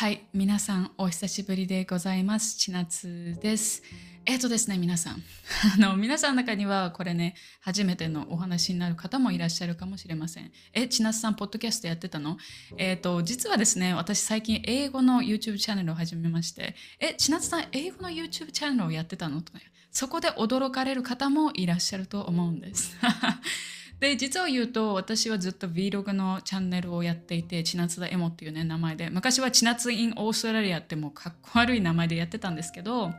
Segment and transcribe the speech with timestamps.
[0.00, 2.56] はい、皆さんお久しぶりでございます。
[2.56, 3.82] 千夏です。
[4.24, 5.22] えっ、とですね、皆さん。
[5.76, 10.52] あの、皆さんの中にはこれね、初めてのお話になる方もいらっしゃるかもしれません。
[10.72, 12.38] え、千夏さん、ポッドキャストやってたの？
[12.78, 19.42] えっ、と、実はですね、私最近英語の YouTube チャンネルを始めまして、え、千夏さん、英語の YouTube チャンネルをやってたの？
[19.42, 22.96] とね、そこで驚かれる方もいらっしゃると思うんです。
[24.00, 33.12] で実を言うと私はずっと Vlog のチャンネルをやっていて千夏田エモっていうね名前で昔は千夏 in オーストラリアってもうかっこ悪い名前でやってたんですけど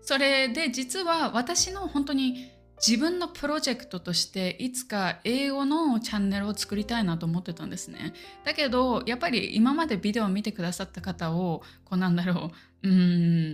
[0.00, 2.50] それで実は私の本当に
[2.86, 8.12] 自分のプロジェクトとしていつか英語のチャンネルを作りたいなと思ってたんですね。
[8.44, 12.50] だけどやっぱり今までビデオを見てくださった方をこうなんだろ
[12.82, 12.90] うう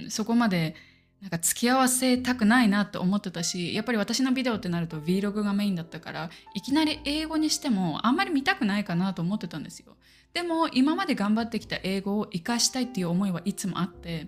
[0.07, 0.75] んそこまで
[1.23, 9.97] なんか付き合わせたくないなと思ってたしやっぱり私のビデオってなると Vlog がメインだったからいきなり英語にしてもあんまり見たくないかなと思ってたんですよ
[10.35, 14.27] でも今まで頑張ってきた英語を活かしたいっていう思いはいつもあって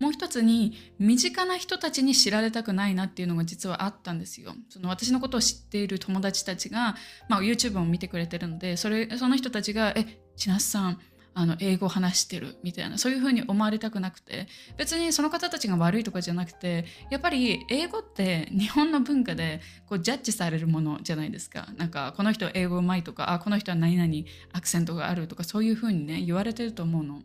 [0.00, 4.54] もう一つに身近な人たちに知られたくないなっていうのが実はあったんですよ。
[4.68, 6.96] その私のことを知っている友達たちが、
[7.28, 10.98] まあ、YouTube も見てくれてるのでそれその人たちが「え千夏さん
[11.34, 14.46] あの英語を話してるみたいなそういうふうに思われたくなくて
[14.76, 24.12] 別にその方たちが悪いとかじゃなくてやっぱり英語って日本の文化でこうジャッジされるものじゃないですかなんかこの人英語うまいとかあこの人は何々
[24.52, 27.22] アクセントがあるとかそういうふうにね言われてると思うの。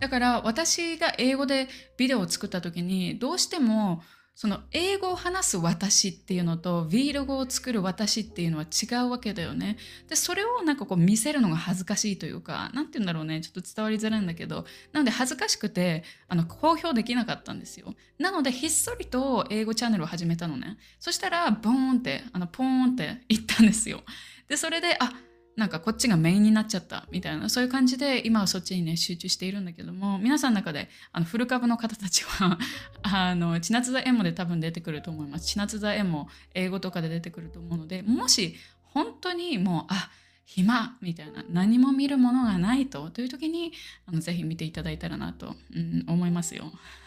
[0.00, 4.02] だから私が英語でビデオを作った時にどうしても
[4.34, 9.76] その英語を話す私っていうのと Vlog を作る私っていうのは違うわけだよね。
[10.08, 17.94] でそれをなんかこう見せるのが恥ずかしいというか何て言うんだろうねちょっと伝わりづらいんだけどなので恥ずかしくてあの公表できなかったんですよ。
[18.18, 20.78] なのでひっそりと英語チャンネルを始めたのね。
[20.98, 24.02] そしたらボーンってあのポーンって言ったんですよ。
[24.48, 25.12] でそれであ
[25.60, 32.58] なんかこっちがメインになっちゃったみたいなそういう感じで今はそっちにね集中しているんだけども皆さんの中であのフル株の方たちは
[33.02, 40.10] あの千夏座エモで多分出てくると思います千夏座エモ英語とかで出てくると思うのでもし本当にもうあ
[40.46, 43.74] 暇みたいな何も見るものがないとという時に
[44.06, 46.72] あのぜひ見ていただいたらなと、うん、思いますよ。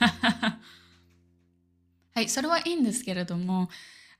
[2.13, 3.71] はいそれはいいんですけれども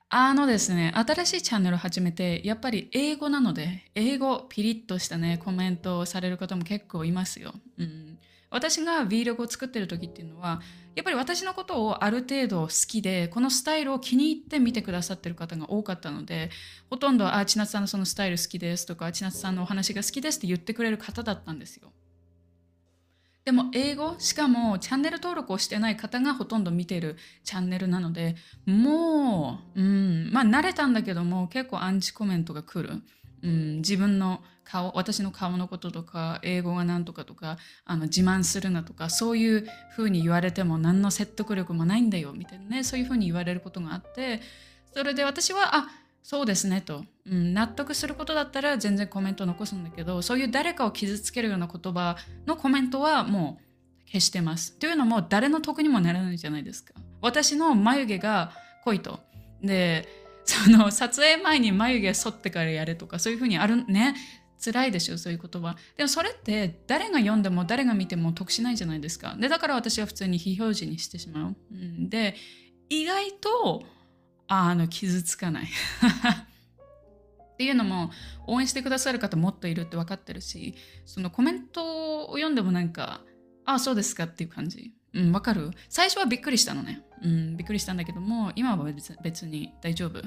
[0.08, 7.52] あのですね、新しいチャンネルを始めて、やっぱり英語なので、英語ピリッとしたね、コメントをされる方も結構いますよ。
[7.78, 8.18] うん、
[8.50, 10.60] 私が Vlog を作ってる時っていうのは、
[10.94, 16.50] やっぱり私のことをある程度好きで、このスタイルを気に入って見てくださってる方が多かったので、
[16.88, 21.92] ほとんど、あ、千夏さんのそのスタイル好きですとか、千夏さんのお話が好きですって言ってくれる方だったんですよ。
[23.44, 24.14] でも英語？
[24.18, 33.02] しかもチャンネル登録をしてない方がほとんど見てるチャンネルなのでもう、うん、まあ慣れたんだけども結構アンチコメントが来る、
[33.42, 44.40] うん、自分の顔私の顔のこととか英語が何とかとかあの自慢するなとかそういうふうに言われても何の説得力もないんだよみたいなねそういうふうに言われることがあって
[44.94, 45.88] それで私はあ
[46.24, 54.72] そうですねと、うん、納得することだったら全然コメント残すんだけどそういう誰かを傷つけるような言葉のコメントはもう消してます。
[54.78, 56.94] というのも誰の得にもならないじゃないですか。
[57.20, 58.52] 私の眉毛が
[58.84, 59.20] 濃いと。
[59.62, 60.08] で
[60.46, 64.14] その撮影前に眉毛剃ってからやれとかそういうふうにあるね
[64.62, 72.34] 辛いでしょそういう言葉でもそれって誰が読んでも誰が見ても得しないじゃないですかでだから私は普通に非表示にしてしまう、うん、で
[72.88, 73.82] 意外と
[74.48, 75.64] あの傷つかない。
[77.54, 78.10] っていうのも
[78.46, 80.74] 応援してくださる方もっといるって分かってるし
[81.06, 83.20] そのコメントを読んでもなんか
[83.64, 84.92] ああそうですかっていう感じ。
[85.12, 85.70] うん分かる？
[85.88, 87.02] 最初はびっくりしたのね。
[87.22, 90.18] うんびっくりしたんだけども今は別別に大丈夫。
[90.20, 90.22] っ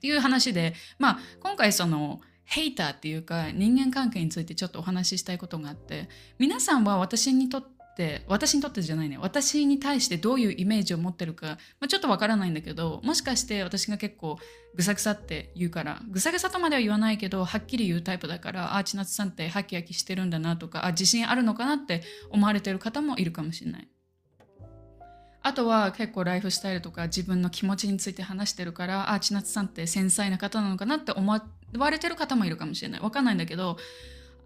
[0.00, 6.08] ていう話でまあ今回そのヘイターっていうか人間関係についてちょっとお話ししたいことがあって
[6.38, 7.81] 皆さんは私にとって
[8.26, 14.38] 私にとってじゃないね私に対してどういうイメージを持ってるか、まあ、ちょっとわからないんだけどもしかして私が結構
[14.74, 23.88] ぐさぐさって言うからぐさぐさとまでは言わないけどはっきり言うタイプだからあ千夏さんってハキハキしてるんだなとかあ自信あるのかなって思われてる方もいるかもしれない。
[25.44, 33.76] あとは結構ライフスタイルとか自分の気持ちについて話してるからあ千夏さんって繊細な方なのかなって思われてる方もいるかもしれないわかんないんだけど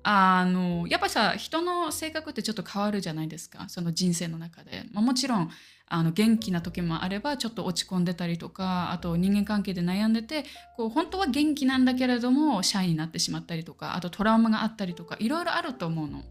[0.08, 3.69] あのやっぱさ人の性格ってちょっと変わるじゃないですか。
[3.69, 5.50] その人生の中で、まあ、もちろん
[5.88, 10.44] あの元気な時もあればちょっと落ち込んでたりとかあと人間関係で悩んでて
[10.76, 16.23] こう本当は元気なんだけれどもシャイになってしまったりとかあとトラウマがあったりとかいろいろあると思うの。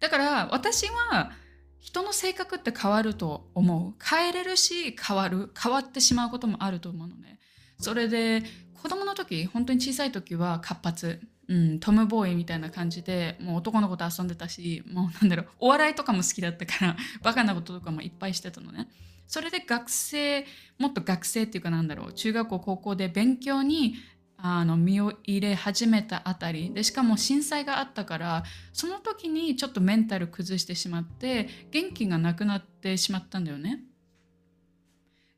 [0.00, 1.30] だから私は
[1.78, 4.04] 人の性格って変わると思う。
[4.04, 7.38] 変えれるし変わる変わってしまうこともあると思うので
[7.78, 8.42] それで
[8.82, 11.20] 子供の時本当に小さい時は活発、
[11.52, 18.88] うん、トムボーイみたいな感じでもう男の子と遊んでたしもうなんだろうお笑いとかも好きだったからバカなこととかもいっぱいしてたのね。
[19.26, 20.46] それで学生
[20.78, 23.96] もっと学生っていうかなんだろう中学校高校で勉強に
[24.38, 26.72] あの身を入れ始めたあたり。
[26.72, 33.80] でしかも震災があったからその時にちょっとメンタル崩してしまって元気がなくなってしまったんだよね。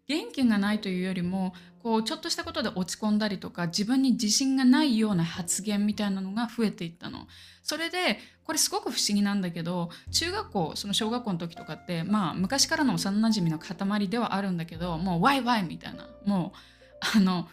[0.06, 1.54] 元気がないというよりも
[1.84, 7.28] こうちょっとしたことで落ち込んだりとか自分に自信がないような発言みたいなのが増えていったの。
[7.62, 16.54] それでこれすごく不思議なんだけど中学校その小学校の時とかってまあ昔からの幼なじみの塊ではあるんだけどもうワイワイみたいなも
[17.14, 17.48] うあの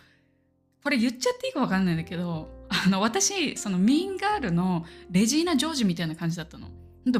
[0.82, 6.70] これ言っちゃっていいか分かんないんだけどあの私そのミーンガールのレジーナ・ジョージみたいな感じだったの。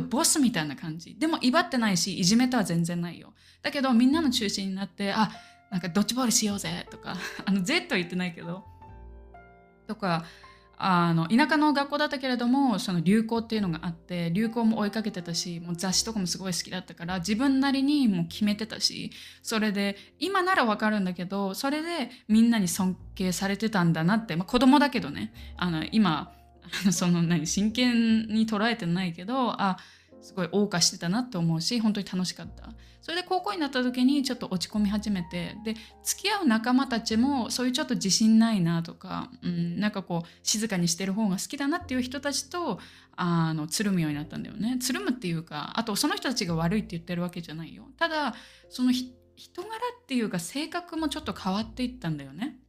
[0.10, 1.16] ボスみたいな感じ。
[1.16, 3.34] でも威張ってないしいじめとは全然ないよ。
[3.62, 5.32] だけどみんなの中心になってあ
[5.72, 7.16] なんかドッジボールしようぜとか
[7.46, 8.66] あの Z は言ってないけど。
[9.88, 10.26] とか
[10.84, 19.12] あの田舎の学校だったけれどもその流行っていうのがあって流行も追いかけてたしもう雑誌とかもすごい好きだったから自分なりにもう決めてたし
[19.44, 25.34] それで今ならわかるんだけどそれでみんなに尊敬されてたんだなって、まあ、子供だけどね。
[25.56, 26.34] あの今
[26.92, 29.78] その何真剣に捉えてないけどあ
[30.22, 32.70] すごい謳歌してたなって思うし本当に楽しかった。
[33.02, 35.74] それで高校になった時にちょっと落ち込み始めてで
[36.04, 42.80] 付き合う仲間たちもそういうちょっと自信ないなとか、うん、なんかこう静かにしてる方が好きだなっていう人たちと
[43.16, 44.78] あのつるむようになったんだよね。
[44.80, 47.88] つるむっていうかあとその人たちが悪いって言ってるわけじゃないよ。
[47.98, 48.36] ただ
[48.70, 52.61] その人柄っていうか性格もちょっと変わっていったんだよね。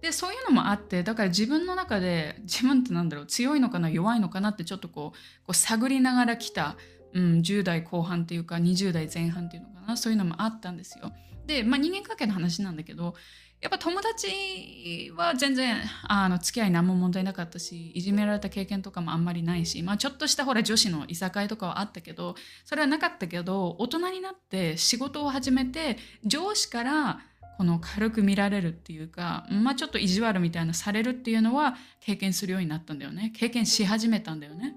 [0.00, 6.76] でそういうのもあってだから自分の中で自分ってなんだろう強いのかな弱いのかなってちょっとこうこう探りながら来た、
[7.14, 11.12] うん、10代後半っていうか20代前半っていうのかなそういうのもあったんですよ。
[11.46, 13.14] で、まあ、人間関係の話なんだけど
[13.60, 27.20] やっぱ友達は全然あの付き合い何も問題なかったしいじめられた経験とかもあんまりないし、まあ、ちょっとしたほら女子のいさかいとかはあったけどそれはなかったけど大人になって仕事を始めて上司から
[27.58, 33.32] この軽く見られるっていうか、まあちょっと意地悪みたいなされるっていうのは経験するようになったんだよね。
[33.36, 34.76] 経験し始めたんだよね。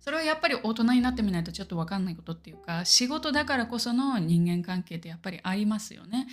[0.00, 6.26] それはやっぱり大人になってみないとちょっと分かんないことっていうか仕事だからこその人間関係ってやっぱりありますよね。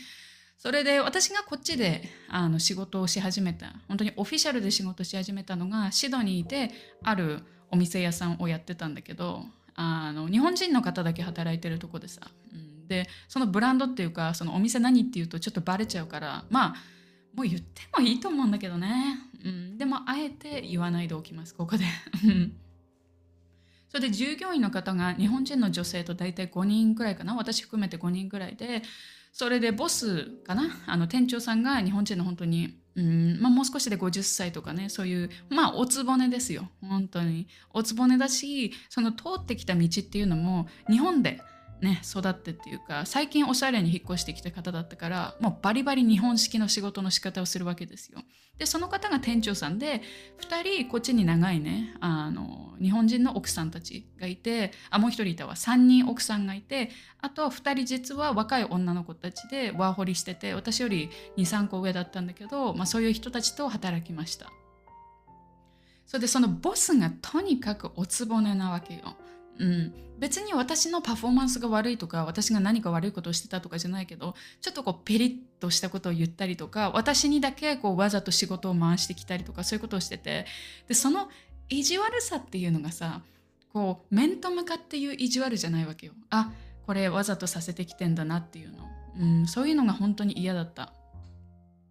[0.58, 6.72] それで私がこっちであの仕事をし始めた本当にオフィシャルで仕事し始めたのがシドニーで
[7.04, 9.44] あるお店屋さんをやってたんだけど
[9.76, 12.22] あの日本人の方だけ働いてるとこでさ、
[12.54, 16.76] うん、でそのブランドっていうかそのお店何っていうとちょっとバレちゃうからまあ
[17.36, 21.54] もう言ってもいいと思うんだけどね、うん、でもあえて言わないでおきます。
[21.54, 21.84] ここで。
[23.90, 27.36] それで従業員の方が日本人の女性と大体5人くらいかな。
[27.36, 28.82] 私含めて5人くらいで
[29.32, 30.64] それでボスかな？
[30.88, 33.40] あの店長さんが日本人の本当にうん。
[33.42, 36.70] まあ、もう少しで50歳とかねそういうまあおつぼねですよ。
[36.82, 37.48] 本当に。
[37.74, 41.42] おつぼねだしその通ってきた道っていうのも日本で
[41.82, 48.22] ね、育ってっていうか最近おしゃれに引っ越してきた方だったからもうバリバリ日本式の仕事の仕方をするわけですよ。
[48.58, 50.02] でその方が店長さんで
[50.40, 56.90] 2人こっちに長いねあの日本人の奥さんたちがいてあもう1人いたわ3人奥さんがいて
[57.22, 64.50] あと2人実は若い女の子たちでワーホリしてて私より23個上だったんだけど、まあ、そういう人たちと働きました。
[66.06, 69.18] それでそのボスがとにかくおつぼねなわけよ。
[69.60, 80.46] うん、別に私のパフォーマンスが悪いとか私が何か悪いことをしてたとかじゃないけどちょっとこうペリッとしたことを言ったりとか私にだけこうわざと仕事を回してきたりとかそういうことをしてて
[80.88, 81.30] でその
[81.70, 83.22] 意地悪さっていうのがさ
[83.74, 86.14] こう面と向かっていう意地悪じゃないわけよ。
[86.30, 86.52] あ
[86.86, 88.78] これわざとさせてきてんだなっていうの、
[89.20, 90.94] うん、そういうのが本当に嫌だった。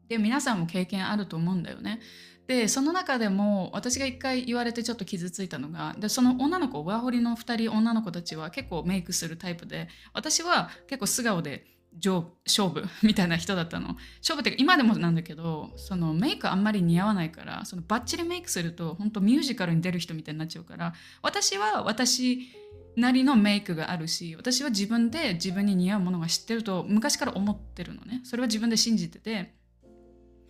[0.09, 2.00] で皆さんも経験あると思うんだよね。
[2.46, 13.96] でその中でも私が一回言われてちょっと傷ついたのがでその女の子ワーホリの2人女の子たちは結構メイクするタイプで私は結構素顔で勝負 みたいな人だったの。
[14.18, 22.48] 勝負って今でもなんだけどそのメイクあんまり似合わないからそのバッチリメイクすると本当ミュージカルに出る人みたいになっちゃうから私は私
[22.96, 28.20] なりのメイクがあるし私は自分で自分に似合うものが知ってると昔から思ってるのね。
[28.24, 29.54] それは自分で信じてて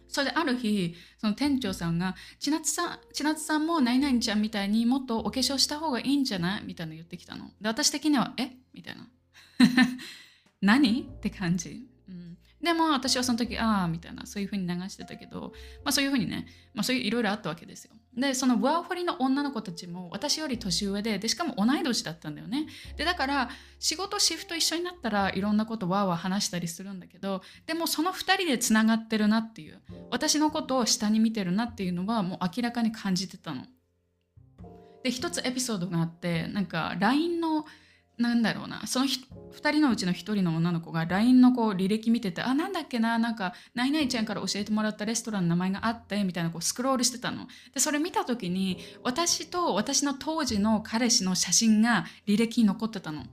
[0.08, 7.50] それである日その店長さんが「千夏さん千夏さんも何々ちゃんみたいにもっとお化粧した方がいいんじゃない?」みたいな言ってきたの。
[7.60, 8.52] で私的には「え？
[8.72, 9.08] みたいな。
[10.60, 11.02] 何？
[11.02, 11.86] って感じ。
[12.64, 15.52] でも私はその時、ああ、みたいな、そういうふうに流してたけど、
[15.84, 17.92] まあそういうふうにね、まあそういういろいろあったわけですよ。
[18.16, 22.66] で、そのワーホリの女の子たちも私より年上で、で、しかも同い年だったんだよね。
[22.96, 33.66] で、だから仕事シフト一緒になったらいろんなことわーわー話したりするんだけど、でもその2人でつながってるなっていう、私のことを下に見てるなっていうのはもう明らかに感じてたの。
[35.02, 37.66] で、一つエピソードがあって、なんか LINE の
[38.16, 38.86] なんだろうな。
[38.86, 43.18] その2人のうちの1人の女の子が LINE のこう履歴見ててあなんだっけな。
[43.18, 47.46] なんかナイナイちゃんから教えてもらったレストランの名前があってみたいなこうスクロールしてたの。
[47.72, 53.24] でそれ見た時に私と私の当時の彼氏の写真が履歴に残ってたの。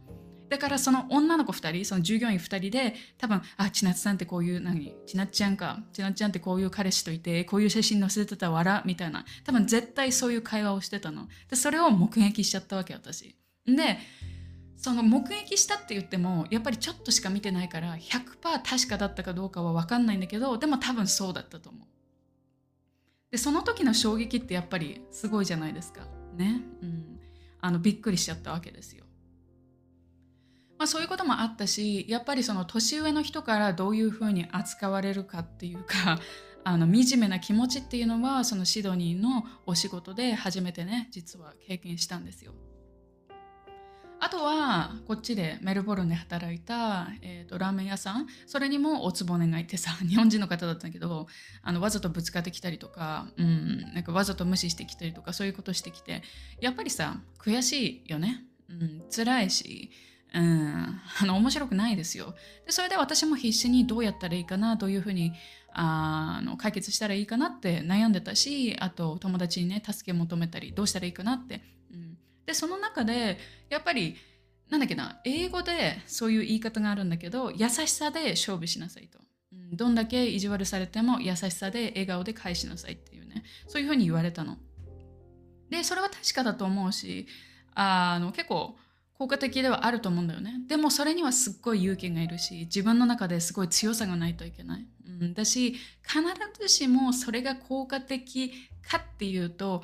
[0.50, 4.94] だからその女の子2人その従業員2人で多分あ千夏さんってこういう何？
[5.08, 5.80] 千夏ちゃんか。
[5.94, 9.24] 千夏ちゃんってこういう彼氏といてこういう写真載せてたわらみたいな。
[9.46, 11.30] 多分絶対そういう会話をしてたの。
[11.50, 13.36] でそれを目撃しちゃったわけ私。
[13.66, 13.98] で
[14.82, 21.88] その目撃したって言ってもやっぱりちょっとしか見てないから100%確かだったかどうかは分かんないんだけどでも多分そうだったと思う。
[23.30, 26.08] でその時の衝撃ってやっぱりすごいじゃないですか。
[26.36, 26.64] ね。
[26.82, 27.20] うん、
[27.62, 29.06] あのびっくりしちゃったわけですよ。
[30.80, 36.20] まあ、そういうこともあったしやっぱりその年上の人からどういうふうに扱われるかっていうか
[36.66, 42.56] あの惨めな気持ちっていうのはそのシドニーのお仕事で初めてね実は経験したんですよ。
[44.24, 51.28] あとはこっちでメルボルンで働いた、えーと、ラーメン屋さんそれにもおつぼねがいてさ 日本人の方だったんだけど
[51.64, 56.22] あのわざとぶつかってきたりとか,、うん、なんかわざと無視してきたりとかそういうことしてきて
[56.62, 59.90] やっぱりさ悔しいよね、うん、辛いし、
[60.36, 62.36] うん、あの面白くないですよ。
[62.68, 65.34] でそれで私も必死にどうやったらいいかなどういうふうに
[65.74, 71.81] あの解決したらいいかなって悩んでたしあと友達にね助け求めたりどうしたらいいかなって
[72.46, 73.38] でその中で
[73.70, 74.16] やっぱり
[74.70, 79.20] なんだっけな英語でそういう言い方があるんだけど優しさで勝負しなさいと、
[79.52, 83.44] うん、どんだけ意地悪されても優しさで笑顔で返しなさいっていうね。
[83.68, 84.58] そういうふうに言われたの。
[85.70, 87.28] でそれは確かだと思うし
[87.74, 88.78] あの結構
[89.14, 90.62] 効果的ではあると思うんだよね。
[90.68, 96.24] でもそれにはすっごい勇気がいるし自分の中ですごい強さがないといけない、うん、だし必
[96.60, 99.84] ずしもそれが効果的かっていうと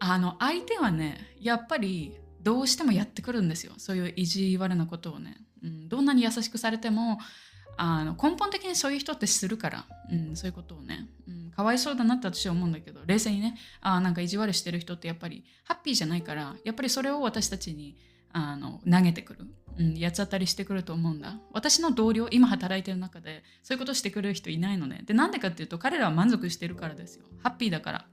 [0.00, 3.72] あの相手はねやっぱりどうしてもやってくるんですよ。
[3.78, 7.18] そういう意地悪なことをね、うん、どんなに優しくされても
[7.76, 17.96] あの根本的にそういう人ってするから、うん、そういうことをね、うん、かわいそうだなって私は思うんだけど冷静にねあなんか意地悪してる人ってやっぱりハッピーじゃないからやっぱりそれを私たちに
[18.32, 19.46] あの投げてくる、
[19.78, 21.38] うん、八つ当たりしてくると思うんだ。
[21.52, 25.02] 私の同僚今働いてる中でそういうことしてくれる人いないのね。
[25.06, 27.24] でなんでかっていうと彼らは満足してるからですよ。
[27.42, 28.06] ハッピーだから。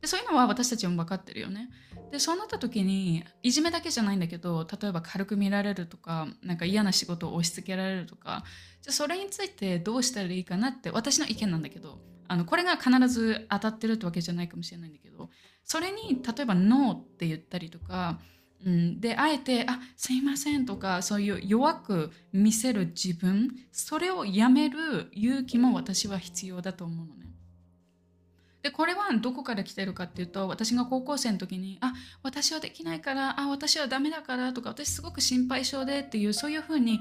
[0.00, 1.70] でそういうのは私たちも分かってるよね。
[2.10, 8.44] でそうなった時にいじめだけじゃないんだけど例えば軽く見られるとかなんか嫌な仕事を押し付けられるとか
[8.80, 15.28] じゃそれについてどうしたらいいかなって私の意見なんだけどあのこれが必ず当たってるってわけじゃないかもしれないんだけど
[15.64, 18.20] それに例えば「ノー」って言ったりとか、
[18.64, 27.27] うん、であえて「あすいません」とかそういう弱く見せる自分それをやめる勇気も私は必要だと思うのね。
[28.68, 37.00] でこれはどこから来てるかっていうと私が高校生の時にあ私はできないからあ私はダメだからとか私すごく心配性でっていうそういうふうに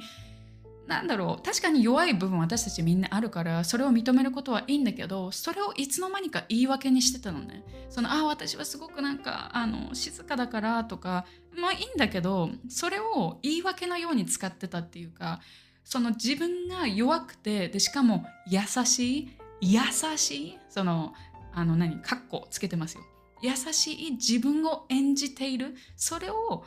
[0.87, 7.65] なんだろう確かに弱い部分私たちみんなあるからそれを認めることはいいんだけどそれをいつの間にか言い訳にしてたのね。
[7.89, 15.41] そのあ私はすごくなんかあの静かだからとかまあいいんだけどそれを言い訳のように使ってたっていうか
[15.83, 19.79] その自分が弱くてでしかも優しい優
[20.17, 21.13] しいその
[21.57, 23.03] あの何カッコつけてますよ。
[23.41, 25.75] 優しい自分を演じている。
[25.95, 26.65] それを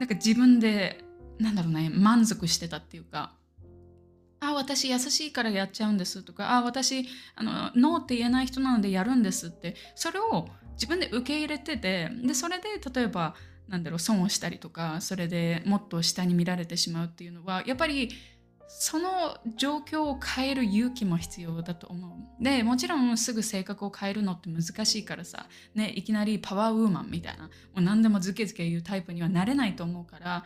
[0.00, 1.04] なんか自分で
[1.38, 3.32] なんだろうね満足してたっていうか
[4.40, 13.34] あ私優しいからやっちゃうんですとかあ私あのノーって言えない人なのでやるんですってそれを自分で受け入れててでそれで例えば
[13.68, 18.10] なんだろう損をしたりとかそれでもっと下に見られてしまうっていうのはやっぱり
[18.66, 22.06] その状況を変える勇気も必要だと思
[22.40, 22.42] う。
[22.42, 30.44] で、もちろんすぐ性格を変えるのって難しいからさ、ね、いきなりパワーウーマンみたいな、もう何でもズケズケ言うタイプにはなれないと思うから、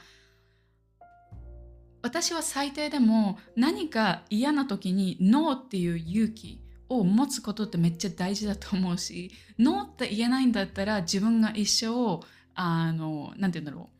[2.02, 12.20] 私は最低でも何か嫌な時にノーっていう勇気を持つことってめっちゃ大事だと思うし、ノーって言えないんだったら自分が一生、
[12.54, 13.97] あの、なんて言うんだろう。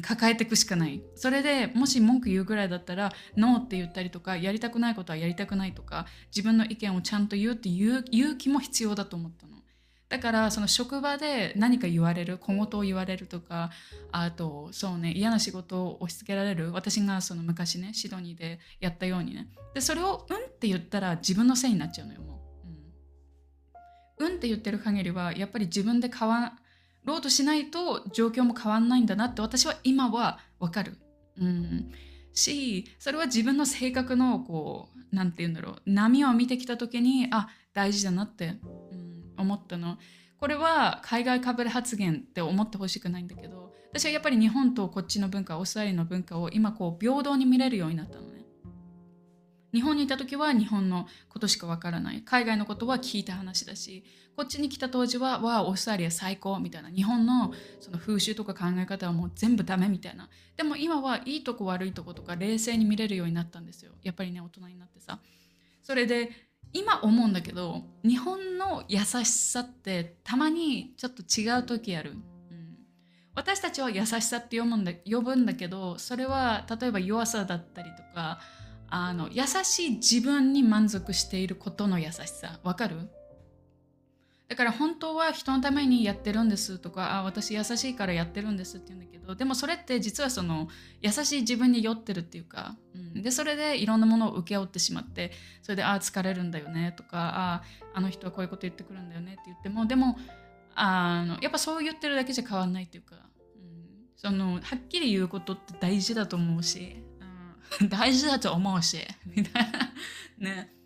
[0.00, 1.02] 抱えていくしかない。
[1.16, 9.50] それでもし文句言うぐらいだったらノーって言ったりとかやりたくないことはやりたくないとか自分の意見をちゃんと言うっていう勇気も必要だと思ったの。
[10.10, 13.70] だからその職場で何か言われる小言を言われるとか
[14.10, 19.46] あとそうね嫌な仕事を押し付けられる私がその昔ねシドニーでやったようにね。
[19.72, 22.40] でそれをうんって言ったら自分のせいになっちゃうのよも
[24.18, 26.54] う、うん、うんって言ってる限りはやっぱり自分で変わ
[27.04, 30.98] ろうとしないと状況も変わんないんだなって私は今はわかる、
[31.38, 31.90] うん、
[32.32, 35.82] しそれは自分の性格のこう何て言うんだろう。
[35.86, 38.58] 波を見てきた時にあ大事だなって、
[38.92, 39.98] うん、思ったの。
[40.38, 48.39] これは海外かぶれ発言って思ってほしくないんだけど私はやっぱり日本とこっちの文化オーストラリアの文化を今こう平等に見れるようになったのね。
[49.72, 52.22] 日本にいた時は日本のことしかわからない。
[52.22, 54.04] 海外のことは聞いた話だし
[54.36, 60.28] こっちに来た当時はわあオーストラリア最高みたいな日本のその風習とか考え方はもう全部ダメみたいな。
[60.56, 63.92] でも今はいいとこ悪いとことか冷静に見れるようになったんですよ。
[64.02, 65.20] やっぱりね大人になってさ。
[65.82, 66.30] それで
[66.72, 72.22] 今思うんだけど日本の優しさってたまにちょっと違う時ある、うん、
[73.34, 78.40] 私たちは優しさって呼ぶんだ呼ぶんだけどそれは例えば弱さだったりとか
[78.90, 82.58] あの優しい自分に満足していることの優しさ。
[82.62, 82.96] わかる？
[84.48, 90.66] だから本当は人のためにやってるんですとかあ私優しいからやってるんですって言うんだけどでもそれって実はその
[91.00, 95.30] 優しい自分に酔ってるっていうか、うん、でそれでいろんなものを請け負ってしまって
[95.62, 97.62] それでああ疲れるんだよねとかあ
[97.94, 100.18] あの人はこういうこと言ってくるんだよねって言ってもでも
[100.74, 103.22] あのやっぱそう言ってるだけじゃ変わんないっていうか、うん、
[104.16, 107.04] そのはっきり言うことって大事だと思うし、
[107.88, 108.98] 大事だと思うし。
[109.26, 109.92] みたいな
[110.38, 110.80] ね。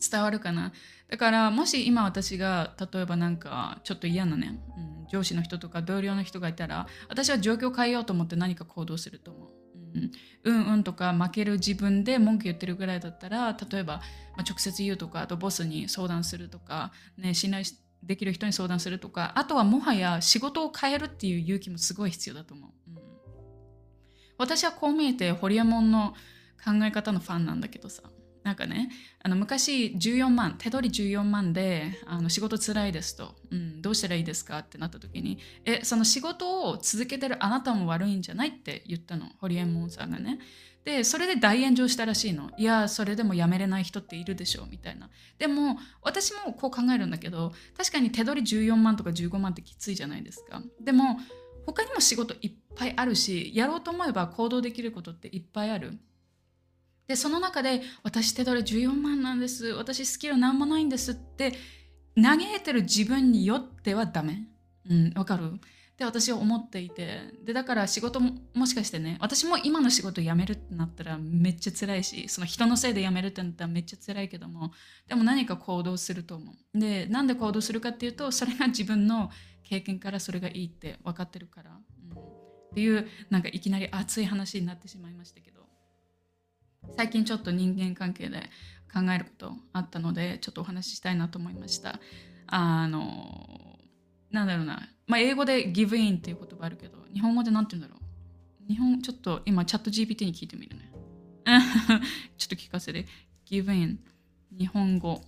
[0.00, 0.72] 伝わるかな。
[1.08, 9.50] だからもし今私が例えばなんかちょっと嫌なね、うん、上司の人とか同僚の人がいたら私は状況を変えようと思って何か行動すると思う。
[9.92, 10.10] うん、
[10.44, 14.02] うんうんとか負ける自分で文句言ってるぐらいだったら例えば、ま
[14.38, 17.64] あ、直接言うとかあとボスに相談するとか、ね、信頼
[18.04, 22.70] できる人に相談するとかあとはもはや仕事を変えるっていう勇気もすごい必要だと思う。
[24.40, 26.14] 私はこう見えてホリエモンの
[26.64, 28.02] 考え方のファンなんだけどさ。
[28.42, 28.90] なんかね
[29.22, 40.38] あの昔14万手取り14万であの仕事つらいですと、うん、どうしたらいいですかってなった時にえその仕事を続けてるあなたも悪いんじゃないって言ったのホリエモンさんがね。
[40.84, 42.50] でそれで大炎上したらしいの。
[42.56, 45.10] いやそれでも辞めれない人っているでしょみたいな。
[45.38, 50.62] でも私もこう考えるんだけど確かに手取り14万とか15万ってきついじゃないですか。
[50.82, 51.18] でも
[51.72, 55.98] 他にも仕事いっぱいあるしやろうと思えば行動できることっていっぱいある。
[57.06, 59.66] でその中で私手取り14万なんです。
[59.68, 61.54] 私スキル何もないんですって
[62.20, 64.46] 嘆いてる自分によってはダメ。
[64.88, 65.60] うんわかる？
[66.00, 74.72] で私は思っていてでだから仕事ももしかしてね私も今の仕事辞めるってなったらめっちゃ辛いしその人のせいで辞めるってなったらめっちゃ辛いけども
[75.08, 76.78] でも何か行動すると思う。
[76.78, 79.30] でなんで行動するかっていうとそれが自分の
[79.62, 82.22] 経験からそれがいいって分かってるから、うん、っ
[82.72, 85.60] ていうなんかいきなり熱い話になってしまいましたけど。
[86.96, 88.40] 最近ちょっと人間関係で
[88.90, 92.00] 考えることあったのでちょっとお話ししたいなと思いました。
[92.46, 93.78] あの
[94.30, 94.88] なんだろうな。
[95.10, 98.68] まあ英語で give in っていう言葉あるけど日本語で何て言うんだろう。
[98.72, 100.92] 日本ちょっと今チャット GPT に聞いてみるね。
[102.38, 103.06] ちょっと聞かせて。
[103.46, 103.98] give in
[104.56, 105.22] 日本語。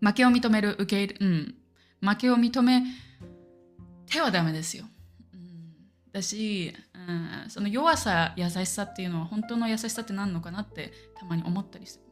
[0.00, 1.54] 負けを認める受け入れうん。
[2.00, 2.82] 負けを認め
[4.06, 4.84] てはダメですよ、
[5.34, 6.74] うん、だし
[7.08, 12.04] うん、その弱さ優しさっていうのは本当の優しさって何のかなってたまに思ったりする、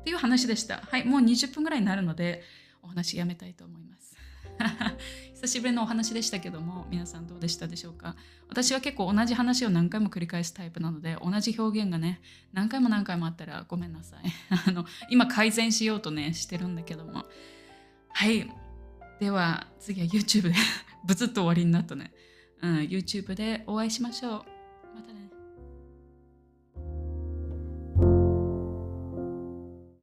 [0.00, 0.82] っていう話でした。
[0.88, 2.42] はいもう20分ぐらいになるので
[2.80, 4.14] お話やめたいと思います。
[5.34, 8.16] 久しぶりのお話でしたけども皆さんどうでしたでしょうか？
[8.48, 12.20] 私は結構同じ話を何回も繰り返すタイプなので同じ表現がね
[12.52, 14.20] 何回も何回もあったらごめんなさい。
[14.66, 17.26] あの今改善しようとねしてるんだけども。
[18.10, 18.50] はい。
[19.20, 20.54] では次は YouTube で
[21.06, 22.12] ブツッと終わりになったね。
[22.62, 24.53] うん、YouTube でお会いしましょう。